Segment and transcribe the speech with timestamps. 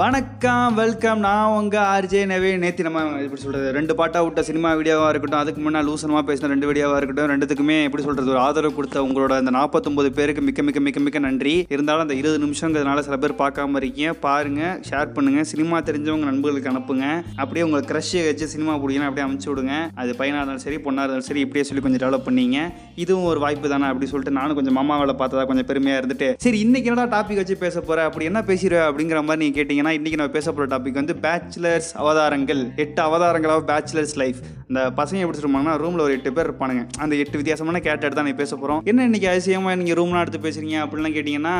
[0.00, 5.08] வணக்கம் வெல்கம் நான் உங்கள் ஆர்ஜே நவே நேத்தி நம்ம எப்படி சொல்கிறது ரெண்டு பாட்டாக விட்ட சினிமா வீடியோவாக
[5.12, 9.32] இருக்கட்டும் அதுக்கு முன்னாடி லூசனமாக பேசின ரெண்டு வீடியோவாக இருக்கட்டும் ரெண்டுத்துக்குமே எப்படி சொல்கிறது ஒரு ஆதரவு கொடுத்த உங்களோட
[9.40, 11.54] அந்த நாற்பத்தொம்பது பேருக்கு மிக்க மிக்க மிக்க மிக்க நன்றி.
[11.74, 14.14] இருந்தாலும் அந்த இருபது நிமிஷங்கிறதுனால சில பேர் பார்க்காம இருக்கீங்க.
[14.24, 17.04] பாருங்கள் ஷேர் பண்ணுங்கள் சினிமா தெரிஞ்சவங்க நண்பர்களுக்கு அனுப்புங்க.
[17.44, 19.74] அப்படியே உங்களுக்கு க்ரஷ் வச்சு சினிமா பிடிக்கணும் அப்படியே அனுப்பிச்சி விடுங்க.
[20.00, 22.56] அது பையனாக இருந்தாலும் சரி பொண்ணாக இருந்தாலும் சரி இப்படியே சொல்லி கொஞ்சம் டெவலப் பண்ணீங்க.
[23.04, 26.90] இதுவும் ஒரு வாய்ப்பு தானே அப்படி சொல்லிட்டு நானும் கொஞ்சம் மாமாவில் பார்த்ததா கொஞ்சம் பெருமையாக இருந்துட்டு சரி இன்னைக்கு
[26.92, 30.46] என்னடா டாபிக் வச்சு பேச போகிறேன் அப்படி என்ன பேசிடுவ அப்படிங்கிற மாதிரி நீங்கள் கேட்டிங்கன்னா இன்றைக்கி நம்ம பேச
[30.48, 32.60] போகிற டாபிக் வந்து பேச்சுலர்ஸ் அவதாரங்கள்.
[32.82, 36.82] எட்டு அவதாரங்களாக பேச்சுலர்ஸ் லைஃப் அந்த பசங்க எப்படி சொல்லுவாங்கன்னா ரூமில் ஒரு எட்டு பேர் இருப்பானுங்க.
[37.04, 40.76] அந்த எட்டு வித்தியாசமான கேரக்டர் தான் நீ பேச போகிறோம் என்ன இன்றைக்கி அதிசயமாக நீங்கள் ரூம்லாம் எடுத்து பேசுகிறீங்க
[40.84, 41.56] அப்படிலாம் கேட்டிங்கன்னா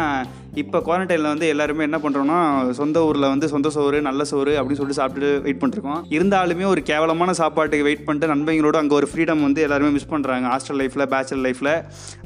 [0.62, 2.38] இப்போ குவாரண்டைனில் வந்து எல்லாருமே என்ன பண்ணுறோம்னா
[2.80, 7.34] சொந்த ஊரில் வந்து சொந்த சோறு நல்ல சோறு அப்படின்னு சொல்லிட்டு சாப்பிட்டு வெயிட் பண்ணிருக்கோம் இருந்தாலுமே ஒரு கேவலமான
[7.42, 11.72] சாப்பாட்டுக்கு வெயிட் பண்ணிட்டு நண்பங்களோட அங்கே ஒரு ஃப்ரீடம் வந்து எல்லாருமே மிஸ் பண்ணுறாங்க ஹாஸ்டல் லைஃப்பில் பேச்சுலர் லைஃப்பில்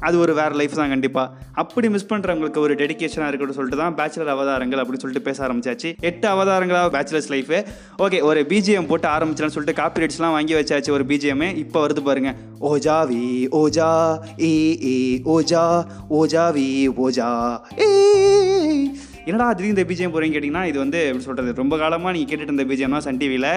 [0.07, 4.33] அது ஒரு வேறு லைஃப் தான் கண்டிப்பாக அப்படி மிஸ் பண்ணுறவங்களுக்கு ஒரு டெடிகேஷனாக இருக்கட்டும் சொல்லிட்டு தான் பேச்சுலர்
[4.37, 5.86] அவதாரங்கள் அப்படின்னு சொல்லிட்டு பேச ஆரம்பிச்சாச்சு.
[6.01, 7.53] எட்டு அவதாரங்களாக பேச்சுலர்ஸ் லைஃப்
[7.97, 12.31] ஓகே ஒரு பிஜிஎம் போட்டு ஆரம்பிச்சிடலாம் சொல்லிட்டு காப்பிரைட்ஸ்லாம் வாங்கி வச்சாச்சு ஒரு பிஜிஎம் இப்போ வருது பாருங்க.
[12.69, 13.21] ஓஜா வி
[13.61, 13.89] ஓஜா
[14.43, 14.53] ஏ
[14.87, 14.95] ஏ
[15.35, 15.63] ஓஜா
[16.19, 16.67] ஓஜா வி
[16.99, 17.29] ஓஜா
[17.81, 17.89] ஏ
[19.29, 22.65] என்னடா திடீர் இந்த பிஜிஎம் போகிறீங்க கேட்டிங்கன்னா இது வந்து எப்படி சொல்கிறது ரொம்ப காலமாக நீங்கள் கேட்டுட்டு இருந்த
[22.69, 23.47] பிஜிஎம் தான் சன் டிவியில்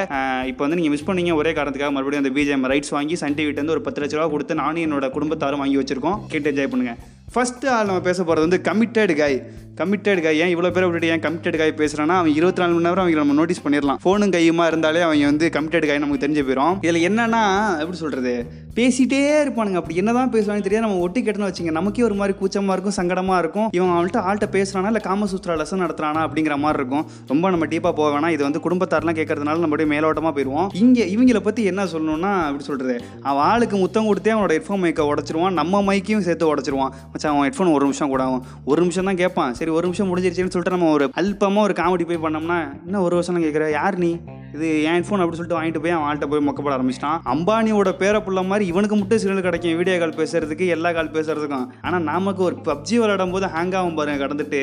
[0.50, 3.74] இப்போ வந்து நீங்கள் மிஸ் பண்ணீங்க ஒரே காரணத்துக்காக மறுபடியும் அந்த பிஜிஎம் ரைட்ஸ் வாங்கி சன் டிவிட்டு வந்து
[3.76, 6.18] ஒரு பத்து லட்ச ரூபா கொடுத்து நானும் என்னோட குடும்பத்தாரும் வாங்கி வச்சிருக்கோம்.
[6.28, 6.98] கேட்டு என்ஜாய் பண்ணுங்கள்
[7.34, 9.36] ஃபஸ்ட்டு ஆள் நம்ம பேச போகிறது வந்து கமிட்டட் காய்
[9.80, 13.02] கமிட்டட் கை ஏன் இவ்வளோ பேர் விட்டுட்டு ஏன் கமிட்டட் கை பேசுகிறான்னா அவன் இருபத்தி நாலு மணி நேரம்
[13.02, 13.98] அவங்க நம்ம நோட்டீஸ் பண்ணிடலாம்.
[14.02, 17.40] ஃபோனும் கையுமா இருந்தாலே அவங்க வந்து கமிட்டட் கை நமக்கு தெரிஞ்சு போயிடும் இதில் என்னன்னா
[17.82, 18.32] எப்படி சொல்கிறது
[18.78, 19.78] பேசிட்டே இருப்பானுங்க.
[19.80, 20.84] அப்படி என்னதான் பேசுவாங்க தெரியாது.
[20.86, 23.68] நம்ம ஒட்டி கேட்டோன்னு வச்சுங்க நமக்கே ஒரு மாதிரி கூச்சமாக இருக்கும் சங்கடமாக இருக்கும்.
[23.76, 27.06] இவன் அவன்கிட்ட ஆள்கிட்ட பேசுகிறானா இல்லை காமசூத்ரா லெசன் நடத்துறானா அப்படிங்கிற மாதிரி இருக்கும்.
[27.32, 28.34] ரொம்ப நம்ம டீப்பாக போக வேணாம்.
[28.36, 32.96] இது வந்து குடும்பத்தாரெலாம் கேட்கறதுனால நம்ம அப்படியே மேலோட்டமாக போயிடுவோம் இங்கே இவங்கள பற்றி என்ன சொல்லணும்னா அப்படி சொல்கிறது
[33.28, 35.58] அவன் ஆளுக்கு முத்தம் கொடுத்தே அவனோட ஹெட்ஃபோன் மைக்கை உடச்சிருவான்.
[35.62, 36.94] நம்ம மைக்கையும் சேர்த்து உடச்சிருவான்.
[37.14, 38.44] மச்சான் அவன் ஹெட்ஃபோன் ஒரு நிமிஷம் கூட ஆகும்.
[38.72, 39.52] ஒரு நிமிஷம் தான் கேட்பான்.
[39.60, 43.42] சரி ஒரு நிமிஷம் முடிஞ்சிருச்சுன்னு சொல்லிட்டு நம்ம ஒரு அல்பமாக ஒரு காமெடி போய் பண்ணோம்னா இன்னும் ஒரு வருஷம்
[43.44, 44.10] கேட்குற யார் நீ?
[44.54, 47.18] இது என் ஃபோன் அப்படி சொல்லிட்டு வாங்கிட்டு போய் அவன் ஆள்கிட்ட போய் மொக்கப்பட ஆரம்பிச்சிட்டான்.
[47.34, 51.66] அம்பானியோட பேர புள்ள மாதிரி இவனுக்கு மட்டும் சிக்னல் கிடைக்கும் வீடியோ கால் பேசுறதுக்கு எல்லா கால் பேசுறதுக்கும்.
[51.82, 54.62] ஆனால் நமக்கு ஒரு பப்ஜி விளையாடும் போது ஹேங் ஆகும் பாருங்க கடந்துட்டு.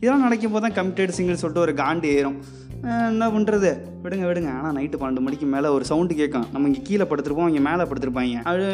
[0.00, 2.38] இதெல்லாம் நடக்கும் போது தான் கமிட்டட் சிங்கிள் சொல்லிட்டு ஒரு காண்டி ஏறும்.
[3.10, 3.70] என்ன பண்ணுறது
[4.06, 4.50] விடுங்க விடுங்க.
[4.58, 6.46] ஆனால் நைட்டு பன்னெண்டு மணிக்கு மேலே ஒரு சவுண்டு கேட்கும்.
[6.54, 8.42] நம்ம இங்கே கீழே படுத்துருப்போம் இங்கே மேலே படுத்துருப்பாங்க.
[8.52, 8.66] அது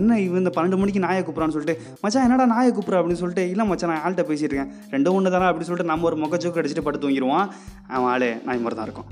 [0.00, 3.00] என்ன இவன் இந்த பன்னெண்டு மணிக்கு நாயை கூப்பிட்றான்னு சொல்லிட்டு மச்சான் என்னடா நாயை கூப்பிட்ற?
[3.00, 5.48] அப்படின்னு சொல்லிட்டு இல்லை மச்சான் நான் ஆள்கிட்ட பேசியிருக்கேன் ரெண்டும் ஒன்று தானே?
[5.50, 7.46] அப்படின்னு சொல்லிட்டு நம்ம ஒரு முகச்சோக்கு அடிச்சுட்டு படுத்து தூங்கிடுவான்
[7.94, 9.08] அவன் ஆளே நாய் மாதிரி தான் இருக்கும்.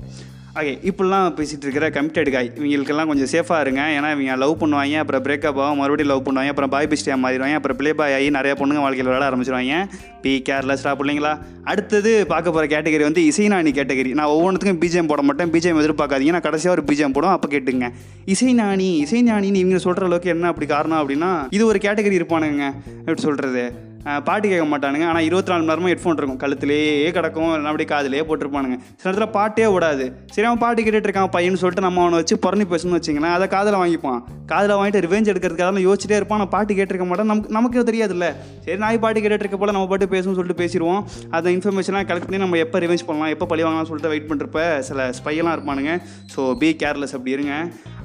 [0.59, 3.81] ஓகே இப்படிலாம் பேசிகிட்டு இருக்கிற கமிட்டட் காய் இவங்களுக்கெல்லாம் கொஞ்சம் சேஃபாக இருங்க.
[3.97, 7.77] ஏன்னா இவங்க லவ் பண்ணுவாங்க அப்புறம் பிரேக்கப் ஆகும் மறுபடியும் லவ் பண்ணுவாங்க அப்புறம் பாய் பிஸ்டியாக மாறிடுவாங்க அப்புறம்
[7.81, 9.75] ப்ளே பாய் ஆகி நிறைய பொண்ணுங்க வாழ்க்கையில் விளையாட ஆரம்பிச்சிருவாங்க.
[10.23, 11.33] பி கேர்லெஸ்டா பிள்ளைங்களா?
[11.71, 15.51] அடுத்தது பார்க்க போகிற கேட்டகரி வந்து இசைநாணி கேட்டகரி நான் ஒவ்வொன்றுத்துக்கும் பிஜிஎம் போட மாட்டேன்.
[15.51, 16.29] பிஜிஎம் எதிர்பார்க்காதீங்க.
[16.29, 17.91] நான் கடைசியாக ஒரு பிஜிஎம் போடும் அப்போ கேட்டுங்க.
[18.25, 22.71] இசைஞானி இசைஞானின்னு இவங்க சொல்கிற அளவுக்கு என்ன அப்படி காரணம் அப்படின்னா இது ஒரு கேட்டகரி இருப்பானுங்க.
[22.99, 23.87] எப்படி சொல்கிறது
[24.27, 25.05] பாட்டு கேட்க மாட்டானுங்க.
[25.11, 26.39] ஆனால் இருபத்தி நாலு மணி நேரமும் ஹெட்ஃபோன் இருக்கும்.
[26.43, 27.49] கழுத்துலேயே கிடக்கும்.
[27.49, 28.75] அப்படி அப்படியே காதுலேயே போட்டிருப்பானுங்க.
[29.01, 30.05] சில இடத்துல பாட்டே விடாது.
[30.35, 33.79] சரி அவன் பாட்டு கேட்டுட்டு இருக்கான் பையன்னு சொல்லிட்டு நம்ம அவனை வச்சு புறணி பேசணும்னு வச்சிங்களேன் அதை காதில்
[33.81, 34.21] வாங்கிப்பான்.
[34.51, 36.41] காதில் வாங்கிட்டு ரிவெஞ்ச் எடுக்கிறதுக்காக யோசிச்சிட்டே இருப்பான்.
[36.43, 37.29] நான் பாட்டு கேட்டிருக்க மாட்டேன்.
[37.31, 38.29] நமக்கு நமக்கு தெரியாதுல்ல.
[38.65, 41.03] சரி நாய் பாட்டு கேட்டுட்டு இருக்க போல நம்ம பாட்டு பேசணும்னு சொல்லிட்டு பேசிடுவோம்.
[41.35, 45.09] அந்த இன்ஃபர்மேஷனாக கலெக்ட் பண்ணி நம்ம எப்போ ரிவெஞ்ச் பண்ணலாம் எப்போ பழி வாங்கலாம்னு சொல்லிட்டு வெயிட் பண்ணுறப்ப சில
[45.19, 45.93] ஸ்பையெல்லாம் இருப்பானுங்க.
[46.35, 47.55] ஸோ பி கேர்லெஸ் அப்படி இருங்க.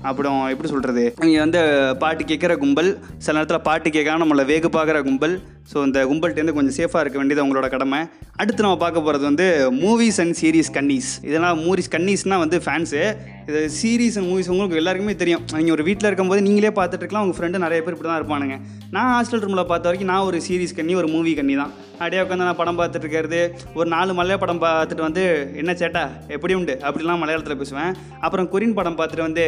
[0.09, 1.61] அப்புறம் எப்படி சொல்கிறது இங்கே வந்து
[2.03, 2.91] பாட்டு கேட்குற கும்பல்
[3.25, 5.35] சில நேரத்தில் பாட்டு கேட்காம நம்மளை வேகு பார்க்குற கும்பல்
[5.71, 8.01] ஸோ இந்த கும்பல்கிட்டேருந்து கொஞ்சம் சேஃபாக இருக்க வேண்டியது உங்களோட கடமை.
[8.43, 9.47] அடுத்து நம்ம பார்க்க போகிறது வந்து
[9.83, 11.11] மூவிஸ் அண்ட் சீரீஸ் கன்னீஸ்.
[11.29, 13.01] இதெல்லாம் மூவிஸ் கன்னீஸ்னால் வந்து ஃபேன்ஸு
[13.49, 15.43] இது சீரீஸ் அண்ட் மூவிஸ் உங்களுக்கு எல்லாருக்குமே தெரியும்.
[15.57, 18.57] நீங்கள் ஒரு வீட்டில் இருக்கும்போது நீங்களே பார்த்துட்டு இருக்கலாம் உங்கள் ஃப்ரெண்டு நிறைய பேர் இப்படி தான் இருப்பானுங்க.
[18.97, 21.73] நான் ஹாஸ்டல் ரூமில் பார்த்த வரைக்கும் நான் ஒரு சீரீஸ் கண்ணி ஒரு மூவி கண்ணி தான்.
[22.01, 23.41] அப்படியே உட்காந்து நான் படம் பார்த்துட்டு இருக்கிறது.
[23.79, 25.25] ஒரு நாலு மலையாள படம் பார்த்துட்டு வந்து
[25.63, 26.05] என்ன சேட்டா?
[26.37, 26.77] எப்படி உண்டு?
[26.89, 27.93] அப்படிலாம் மலையாளத்தில் பேசுவேன்.
[28.27, 29.47] அப்புறம் கொரியன் படம் பார்த்துட்டு வந்து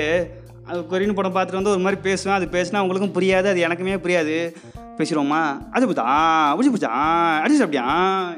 [0.67, 2.39] அது கொரியன் படம் பார்த்துட்டு வந்து ஒரு மாதிரி பேசுவேன்.
[2.39, 3.47] அது பேசினா உங்களுக்கும் புரியாது.
[3.53, 4.55] அது எனக்குமே புரியாது.
[4.99, 5.41] பேசிடுவோமா?
[5.71, 6.05] அது புதா
[6.57, 6.91] புடிச்சு புச்சா
[7.45, 7.87] அடிச்சு அப்படியா?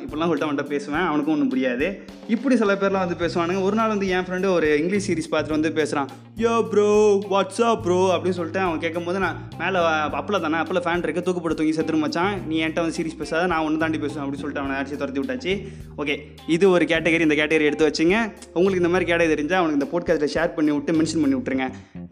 [0.05, 1.01] இப்படிலாம் சொல்லிட்டு அவன்கிட்ட பேசுவேன்.
[1.01, 1.89] அவனுக்கும் ஒன்றும் புரியாது.
[2.29, 3.63] இப்படி சில பேர்லாம் வந்து பேசுவானுங்க.
[3.63, 6.89] ஒரு நாள் வந்து என் ஃப்ரெண்டு ஒரு இங்கிலீஷ் சீரிஸ் பார்த்துட்டு வந்து பேசுகிறான் யோ ப்ரோ
[7.31, 9.79] வாட்ஸ்அப் ப்ரோ அப்படின்னு சொல்லிட்டு அவன் கேட்கும் போது நான் மேலே
[10.19, 10.57] அப்பில் தானே?
[10.57, 11.23] அப்பில் ஃபேன் இருக்கு.
[11.23, 12.47] தூக்குப்பட்டு தூங்கி செத்துரு மச்சான்.
[12.47, 13.47] நீ என்கிட்ட வந்து சீரிஸ் பேசாத.
[13.47, 14.25] நான் ஒன்று தாண்டி பேசுவேன்.
[14.25, 15.55] அப்படின்னு சொல்லிட்டு அவனை அடிச்சு துரத்தி விட்டாச்சு.
[15.99, 16.17] ஓகே
[16.47, 18.17] இது ஒரு கேட்டகரி இந்த கேட்டகரி எடுத்து வச்சுங்க.
[18.53, 21.67] உங்களுக்கு இந்த மாதிரி கேட்டகரி தெரிஞ்சால் அவனுக்கு இந்த போட்காஸ்ட்டில் ஷேர் பண்ணி விட்டு மென்ஷன் பண்ணி விட்ருங்க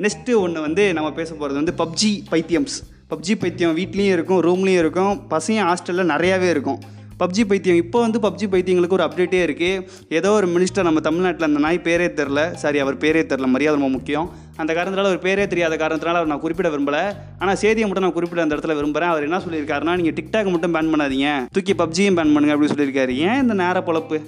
[0.06, 2.76] நெக்ஸ்ட்டு ஒன்று வந்து நம்ம பேச போகிறது வந்து பப்ஜி பைத்தியம்ஸ்.
[3.10, 6.80] பப்ஜி பைத்தியம் வீட்லேயும் இருக்கும் ரூம்லேயும் இருக்கும் பசங்க ஹாஸ்டலில் நிறையாவே இருக்கும்.
[7.20, 9.84] பப்ஜி பைத்தியம் இப்போ வந்து பப்ஜி பைத்தியங்களுக்கு ஒரு அப்டேட்டே இருக்குது
[10.18, 13.88] ஏதோ ஒரு மினிஸ்டர் நம்ம தமிழ்நாட்டில் அந்த நாய் பேரே தெரில சாரி அவர் பேரே தெரில மரியாதை ரொம்ப
[13.94, 14.26] முக்கியம்.
[14.62, 16.98] அந்த காரணத்தினால அவர் பேரே தெரியாத காரணத்தினால அவர் நான் குறிப்பிட விரும்பல.
[17.40, 20.92] ஆனால் செய்தியை மட்டும் நான் குறிப்பிட அந்த இடத்துல விரும்புகிறேன் அவர் என்ன சொல்லியிருக்காருன்னா நீங்கள் டிக்டாக் மட்டும் பேன்
[20.94, 21.30] பண்ணாதீங்க.
[21.56, 23.14] தூக்கி பப்ஜியும் பேன் பண்ணுங்க அப்படின்னு சொல்லியிருக்காரு.
[23.28, 24.18] ஏன் இந்த நேர பொழப்பு?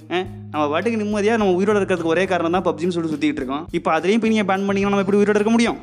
[0.54, 3.66] நம்ம பாட்டுக்கு நிம்மதியாக நம்ம உயிரோட இருக்கிறதுக்கு ஒரே காரணம் தான் பப்ஜின்னு சொல்லி சுற்றிட்டு இருக்கோம்.
[3.80, 5.78] இப்போ அதுலேயும் போய் நீங்கள் பேன் பண்ணிங்கன்னா நம்ம எப்படி உயிரோட இருக்க முடியும்?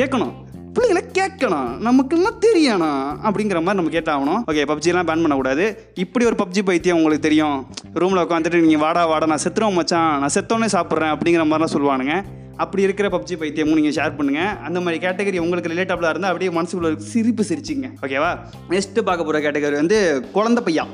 [0.00, 0.34] கேட்கணும்.
[0.78, 1.70] பிள்ளைகளை கேட்கணும்.
[2.18, 4.40] என்ன தெரியணும் அப்படிங்கிற மாதிரி நம்ம கேட்டாகணும்.
[4.50, 5.66] ஓகே பப்ஜிலாம் பேன் பண்ணக்கூடாது.
[6.04, 7.58] இப்படி ஒரு பப்ஜி பைத்தியம் உங்களுக்கு தெரியும்.
[8.02, 10.12] ரூமில் உட்காந்துட்டு நீங்கள் வாடா வாடா நான் செத்துறோம் மச்சான்.
[10.22, 12.16] நான் செத்தோன்னே சாப்பிட்றேன் அப்படிங்கிற மாதிரிலாம் சொல்லுவானுங்க.
[12.64, 16.90] அப்படி இருக்கிற பப்ஜி பைத்தியமும் நீங்கள் ஷேர் பண்ணுங்கள் அந்த மாதிரி கேட்டகரி உங்களுக்கு ரிலேட்டபிளாக இருந்தால் அப்படியே மனசுக்குள்ள
[16.92, 17.88] ஒரு சிரிப்பு சிரிச்சிங்க.
[18.06, 18.30] ஓகேவா
[18.72, 19.98] நெக்ஸ்ட்டு பார்க்க போகிற கேட்டகரி வந்து
[20.36, 20.86] குழந்தை பையா.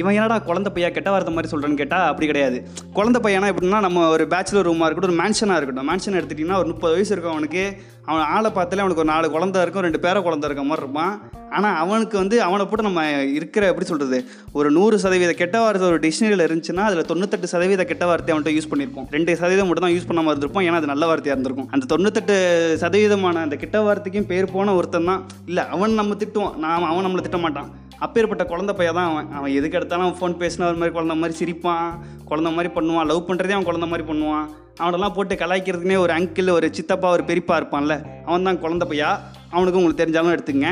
[0.00, 2.58] இவன் என்னடா குழந்தை பையா கெட்ட வார்த்தை மாதிரி சொல்கிறேன்னு கேட்டால் அப்படி கிடையாது.
[2.98, 5.88] குழந்தை பையனா எப்படின்னா நம்ம ஒரு பேச்சுலர் ரூமாக இருக்கட்டும் ஒரு மேன்ஷனாக இருக்கட்டும்.
[5.90, 7.64] மேன்ஷன் எடுத்துட்டிங்கன்னா ஒரு முப்பது வயசு இருக்கும் அவனுக்கு.
[8.10, 11.12] அவன் ஆளை பார்த்தாலே அவனுக்கு ஒரு நாலு குழந்தை இருக்கும் ரெண்டு பேர குழந்தை இருக்க மாதிரி இருப்பான்.
[11.56, 13.02] ஆனால் அவனுக்கு வந்து அவனை போட்டு நம்ம
[13.38, 14.18] இருக்கிற எப்படி சொல்கிறது
[14.58, 18.70] ஒரு நூறு சதவீத கெட்ட வார்த்தை ஒரு டிக்ஷனரியில் இருந்துச்சுன்னா அதில் தொண்ணூத்தெட்டு சதவீத கெட்ட வார்த்தை அவன்கிட்ட யூஸ்
[18.72, 19.06] பண்ணியிருப்போம்.
[19.16, 21.68] ரெண்டு சதவீதம் மட்டும் தான் யூஸ் பண்ணாமல் இருந்திருப்போம் ஏன்னா அது நல்ல வார்த்தையாக இருந்திருக்கும்.
[21.76, 22.36] அந்த தொண்ணூத்தெட்டு
[22.84, 25.22] சதவீதமான அந்த கெட்ட வார்த்தைக்கும் பேர் போன ஒருத்தன் தான்.
[25.50, 26.58] இல்லை அவன் நம்ம திட்டுவான்.
[26.64, 27.70] நான் அவன் நம்மளை திட்ட மாட்டான்.
[28.04, 29.28] அப்பேற்பட்ட குழந்தை பையன் தான் அவன்.
[29.38, 31.90] அவன் எதுக்கு எடுத்தாலும் அவன் ஃபோன் பேசினா ஒரு மாதிரி குழந்த மாதிரி சிரிப்பான்.
[32.30, 33.08] குழந்த மாதிரி பண்ணுவான்.
[33.10, 34.46] லவ் பண்ணுறதே அவன் குழந்த மாதிரி பண்ணுவான்.
[34.80, 37.94] அவனெல்லாம் போட்டு கலாய்க்கிறதுக்குனே ஒரு அங்கிள் ஒரு சித்தப்பா ஒரு பெரியப்பா இருப்பான்ல.
[38.24, 39.10] அவன் தான் குழந்த பையா?
[39.50, 40.68] அவனுக்கு உங்களுக்கு தெரிஞ்சாலும் எடுத்துங்க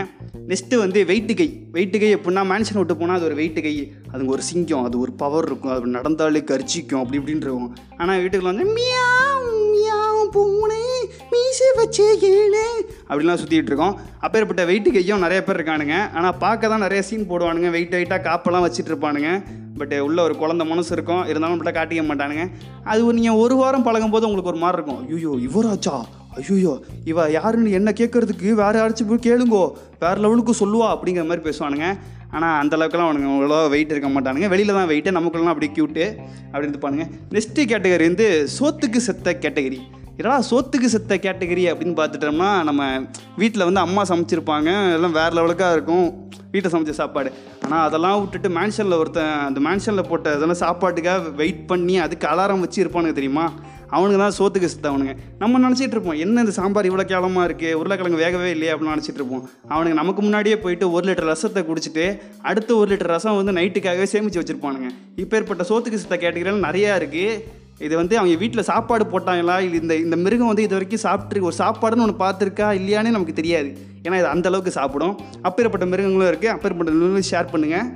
[0.51, 1.49] நெக்ஸ்ட்டு வந்து வெயிட்டு கை.
[1.73, 3.93] வெயிட்டு கை எப்படின்னா மேன்ஷன் விட்டு போனால் அது ஒரு வெயிட்டு கை.
[4.13, 4.85] அது ஒரு சிங்கம்.
[4.85, 5.75] அது ஒரு பவர் இருக்கும்.
[5.77, 7.03] அது நடந்தாலே கரிச்சிக்கும்.
[7.03, 7.77] அப்படி இப்படின்னு இருக்கும்.
[7.99, 10.78] ஆனால் வீட்டுக்குள்ள வந்து மியாவ் மியாவும் பூனை
[11.49, 12.65] மீசை வச்சே ஏழே.
[13.09, 13.95] அப்படிலாம் சுற்றிட்டு இருக்கோம்.
[14.25, 15.97] அப்பேற்பட்ட வெயிட்டு கையும் நிறைய பேர் இருக்கானுங்க.
[16.17, 17.69] ஆனால் பார்க்க தான் நிறைய சீன் போடுவானுங்க.
[17.77, 19.31] வெயிட் வெயிட்டாக காப்பெல்லாம் வச்சுட்டு இருப்பானுங்க.
[19.81, 21.23] பட் உள்ள ஒரு குழந்த மனசு இருக்கும்.
[21.31, 22.45] இருந்தாலும் நம்மள காட்டிக்க மாட்டானுங்க.
[22.93, 25.01] அது நீங்கள் ஒரு வாரம் பழகும் போது உங்களுக்கு ஒரு மாதிரி இருக்கும்.
[25.17, 25.97] ஐயோ இவராச்சா?
[26.39, 26.75] ஐயோ
[27.13, 29.65] இவ யாருன்னு என்ன கேட்கறதுக்கு வேற யாராச்சும் போய் கேளுங்கோ.
[30.05, 31.89] வேற லெவலுக்கு சொல்லுவா அப்படிங்கிற மாதிரி பேசுவானுங்க.
[32.37, 34.49] ஆனால் அந்த அளவுக்குலாம் அவனுங்க அவ்வளோ வெயிட் இருக்க மாட்டானுங்க.
[34.55, 36.07] வெளியில் தான் வெயிட்டு நமக்குலாம் அப்படி க்யூட்டு
[36.53, 37.07] அப்படின்னு இருப்பானுங்க
[37.37, 38.29] நெக்ஸ்ட்டு கேட்டகரி வந்து
[38.59, 39.81] சோத்துக்கு செத்த கேட்டகரி
[40.21, 42.83] என்னடா சோத்துக்கு செத்த கேட்டகரி அப்படின்னு பார்த்துட்டோம்னா நம்ம
[43.41, 46.07] வீட்டில் வந்து அம்மா சமைச்சிருப்பாங்க எல்லாம் வேறு லெவலுக்காக இருக்கும்
[46.53, 47.31] வீட்டில் சமைச்ச சாப்பாடு.
[47.65, 52.81] ஆனால் அதெல்லாம் விட்டுட்டு மேன்ஷனில் ஒருத்தன் அந்த மேன்ஷனில் போட்ட இதெல்லாம் சாப்பாட்டுக்காக வெயிட் பண்ணி அதுக்கு அலாரம் வச்சு
[52.85, 53.45] இருப்பானுங்க தெரியுமா?
[53.97, 55.15] அவனுங்க தான் சோத்துக்கு சித்தவனுங்க.
[55.43, 59.45] நம்ம நினச்சிட்டு இருப்போம் என்ன இந்த சாம்பார் இவ்வளோ கேவலமாக இருக்குது உருளைக்கிழங்கு வேகவே இல்லையே அப்படின்னு நினச்சிட்டு இருப்போம்.
[59.73, 62.07] அவனுங்க நமக்கு முன்னாடியே போயிட்டு ஒரு லிட்டர் ரசத்தை குடிச்சிட்டு
[62.51, 64.91] அடுத்த ஒரு லிட்டர் ரசம் வந்து நைட்டுக்காகவே சேமித்து வச்சுருப்பானுங்க.
[65.25, 67.55] இப்பேற்பட்ட சோத்துக்கு சித்த கேட்டகரியில் நிறையா இருக்குது
[67.87, 69.57] இது வந்து அவங்க வீட்டில் சாப்பாடு போட்டாங்களா?
[69.67, 72.69] இல்லை இந்த இந்த மிருகம் வந்து இது வரைக்கும் சாப்பிட்ருக்கு ஒரு சாப்பாடுன்னு ஒன்று பார்த்துருக்கா?
[72.81, 73.71] இல்லையானே நமக்கு தெரியாது.
[74.05, 75.15] ஏன்னா இது அந்த அளவுக்கு சாப்பிடும்.
[75.49, 77.89] அப்பேற்பட்ட மிருகங்களும் இருக்குது அப்பேற்பட்ட மிருகங்களும் ஷேர் பண்ணுங்கள்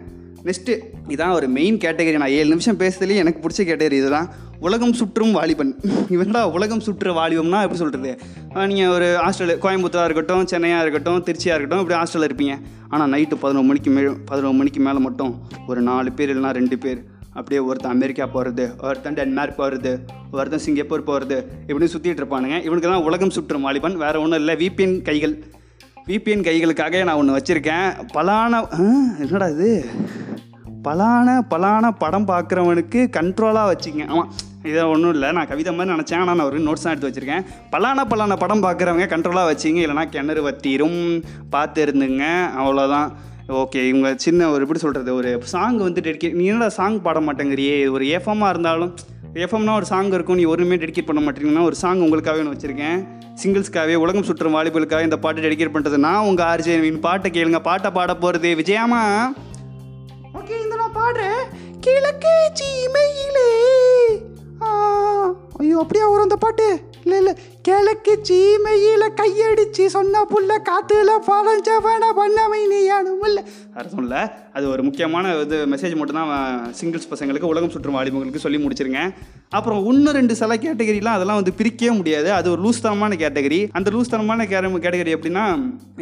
[0.46, 0.74] நெக்ஸ்ட்டு
[1.14, 4.28] இதான் ஒரு மெயின் கேட்டகரி நான் ஏழு நிமிஷம் பேசுறதுலேயே எனக்கு பிடிச்ச கேட்டகரி இதுதான்.
[4.66, 5.70] உலகம் சுற்றும் வாலிபன்.
[6.14, 8.12] இவன்டா உலகம் சுற்றுற வாலிபம்னா எப்படி சொல்கிறது
[8.72, 12.56] நீங்கள் ஒரு ஹாஸ்டல் கோயம்புத்தூராக இருக்கட்டும் சென்னையாக இருக்கட்டும் திருச்சியாக இருக்கட்டும் இப்படி ஹாஸ்டலில் இருப்பீங்க.
[12.92, 15.32] ஆனால் நைட்டு பதினொரு மணிக்கு மேல் பதினொரு மணிக்கு மேலே மட்டும்
[15.72, 17.00] ஒரு நாலு பேர் இல்லைனா ரெண்டு பேர்.
[17.34, 19.92] அப்படியே ஒருத்தன் அமெரிக்கா போகிறது ஒருத்தன் டென்மார்க் போகிறது
[20.32, 21.36] ஒருத்தன் சிங்கப்பூர் போகிறது
[21.66, 22.56] இப்படின்னு சுற்றிட்டு இருப்பானுங்க.
[22.68, 24.54] இவனுக்கு தான் உலகம் சுற்றும் வாலிபன் வேறு ஒன்றும் இல்லை.
[24.62, 25.34] விபிஎன் கைகள்.
[26.08, 27.88] விபிஎன் கைகளுக்காக நான் ஒன்று வச்சுருக்கேன்.
[28.14, 28.60] பலான
[29.24, 29.70] என்னடா இது?
[30.86, 34.04] பலான பலான படம் பார்க்குறவனுக்கு கண்ட்ரோலாக வச்சுங்க.
[34.08, 34.30] ஆமாம்
[34.62, 35.32] இதை ஒன்றும் இல்லை.
[35.32, 36.20] நான் கவிதை மாதிரி நினச்சேன்.
[36.22, 37.44] ஆனால் நான் ஒரு நோட்ஸ் தான் எடுத்து வச்சுருக்கேன்.
[37.72, 39.80] பலான பலான படம் பார்க்குறவங்க கண்ட்ரோலாக வச்சிங்க.
[39.84, 41.02] இல்லைனா கிணறு வத்திரும்.
[41.50, 42.24] பார்த்து இருந்துங்க
[42.60, 43.08] அவ்வளோதான்
[43.48, 47.90] ஓகே இவங்க சின்ன ஒரு எப்படி சொல்கிறது ஒரு சாங் வந்து டெடிக்கேட் நீ என்னடா சாங் பாட மாட்டேங்கிறியே?
[47.90, 48.94] ஒரு எஃப்எம்மாக இருந்தாலும்
[49.34, 53.06] எஃப்எம்னா ஒரு சாங் இருக்கும் நீ ஒருமே டெடிகேட் பண்ண மாட்டீங்கன்னா ஒரு சாங் உங்களுக்காகவே நான் வச்சுருக்கேன்.
[53.42, 58.14] சிங்கிள்ஸ்க்காகவே உலகம் சுற்றும் வாலிபலுக்காக இந்த பாட்டு டெடிகேட் பண்ணுறது நான் உங்கள் ஆர்ஜே பாட்டை கேளுங்க பாட்டை பாட
[58.14, 59.32] போகிறது விஜயாமா?
[60.34, 61.42] ஓகே இந்த நான் பாடுறேன்.
[61.80, 63.48] கிழக்கு சீமையிலே.
[65.56, 66.80] ஐயோ அப்படியா வரும் அந்த பாட்டு?
[67.04, 67.34] இல்லை இல்லை
[67.64, 73.40] கிழக்கு சீமையில கையடிச்சு சொன்ன புள்ள காத்துல பழஞ்சவன பண்ணமை நீ அனுமில்ல.
[73.74, 74.22] அர்த்தம் இல்லை
[74.56, 76.30] அது ஒரு முக்கியமான இது மெசேஜ் மட்டும்தான்
[76.80, 79.02] சிங்கிள்ஸ் பசங்களுக்கு உலகம் சுற்றும் வாலிபங்களுக்கு சொல்லி முடிச்சிருங்க.
[79.58, 82.28] அப்புறம் இன்னும் ரெண்டு சில கேட்டகரிலாம் அதெல்லாம் வந்து பிரிக்கவே முடியாது.
[82.38, 85.46] அது ஒரு லூஸ்தனமான கேட்டகரி அந்த லூஸ்தனமான கேட்டகரி எப்படின்னா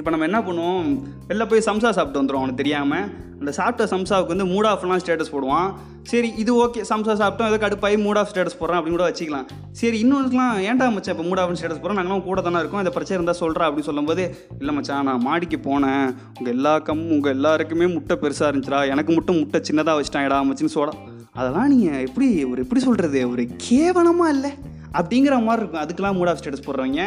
[0.00, 0.86] இப்போ நம்ம என்ன பண்ணுவோம்?
[1.30, 3.08] வெளில போய் சம்சா சாப்பிட்டு வந்துடும் அவனுக்கு தெரியாமல்
[3.40, 5.68] அந்த சாப்பிட்ட சம்சாவுக்கு வந்து மூட் ஆஃப்லாம் ஸ்டேட்டஸ் போடுவான்.
[6.10, 9.46] சரி இது ஓகே சம்சா சாப்பிட்டோம் ஏதோ கடுப்பாய் மூட் ஆஃப் ஸ்டேட்டஸ் போடுறேன் அப்படின்னு கூட வச்சுக்கலாம்.
[9.80, 13.16] சரி இன்னொன்றுலாம் ஏன்டா மச்சான் இப்போ மூட் ஆஃப் ஸ்டேட்டஸ் போடுறோம் நாங்களும் கூட தானே இருக்கோம் இந்த பிரச்சனை
[13.18, 14.24] இருந்தால் சொல்கிறா அப்படின்னு சொல்லும்போது
[14.60, 16.06] இல்லை மச்சான் நான் மாடிக்கு போனேன்.
[16.38, 18.80] உங்கள் எல்லா கம் உங்கள் எல்லாருக்குமே முட்டை பெருசாக இருந்துச்சுடா.
[18.94, 20.94] எனக்கு மட்டும் முட்டை சின்னதாக வச்சுட்டாங்கடா மச்சின்னு சோடா.
[21.40, 24.52] அதெல்லாம் நீங்கள் எப்படி ஒரு எப்படி சொல்கிறது ஒரு கேவலமாக இல்லை?
[24.98, 25.82] அப்படிங்கிற மாதிரி இருக்கும்.
[25.82, 27.04] அதுக்கெல்லாம் மூட் ஆஃப் ஸ்டேட்டஸ் போடுறவங்க.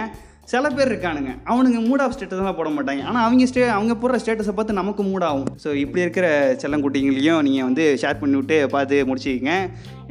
[0.52, 1.32] சில பேர் இருக்கானுங்க.
[1.52, 3.02] அவனுங்க மூட் ஆஃப் ஸ்டேட்டஸ்லாம் போட மாட்டாங்க.
[3.10, 5.48] ஆனால் அவங்க ஸ்டே அவங்க போடுற ஸ்டேட்டஸை பார்த்து நமக்கு மூட் ஆகும்.
[5.64, 6.28] ஸோ இப்படி இருக்கிற
[6.64, 9.54] செல்லங்குட்டிங்களையும் நீங்கள் வந்து ஷேர் பண்ணி விட்டு பார்த்து முடிச்சிக்கிங்க.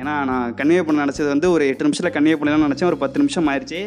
[0.01, 2.91] ஏன்னா நான் கன்வே பண்ண நினச்சது வந்து ஒரு எட்டு நிமிஷத்தில் கன்வே பண்ணலாம்னு நினச்சேன்.
[2.93, 3.83] ஒரு பத்து நிமிஷம் ஆயிடுச்சு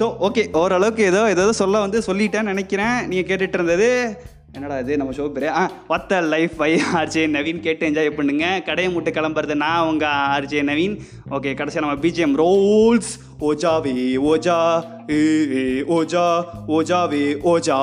[0.00, 2.98] ஸோ ஓகே ஓரளவுக்கு ஏதோ ஏதோ சொல்ல வந்து சொல்லிட்டேன்னு நினைக்கிறேன்.
[3.12, 3.90] நீங்கள் கேட்டுகிட்டு இருந்தது.
[4.48, 4.96] என்னடா இது?
[4.96, 8.62] நம்ம ஷோ பேர் ஆ ஒத்த லைஃப் பை ஆர்ஜே நவீன் கேட்டு என்ஜாய் பண்ணுங்க.
[8.66, 10.94] கடையை முட்டு கிளம்புறது நான் உங்கள் ஆர்ஜே நவீன்
[11.30, 13.94] ஓகே கடைசியாக நம்ம பிஜிஎம் ரோல்ஸ் ஓஜாவே
[14.30, 14.56] ஓஜா
[15.10, 15.20] ஏ
[15.54, 15.64] ஏ,
[15.96, 16.24] ஓஜா
[16.68, 17.78] ஓஜாவே ஓஜா.